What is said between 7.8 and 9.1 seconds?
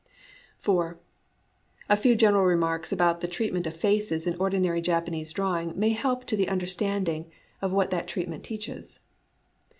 that treat ment teaches.